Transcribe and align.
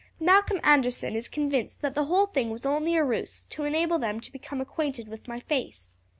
Malcolm 0.19 0.59
Anderson 0.63 1.15
is 1.15 1.27
convinced 1.29 1.83
that 1.83 1.93
the 1.93 2.05
whole 2.05 2.25
thing 2.25 2.49
was 2.49 2.65
only 2.65 2.95
a 2.95 3.03
ruse 3.03 3.45
to 3.51 3.65
enable 3.65 3.99
them 3.99 4.19
to 4.19 4.31
become 4.31 4.59
acquainted 4.59 5.07
with 5.07 5.27
my 5.27 5.39
face. 5.39 5.95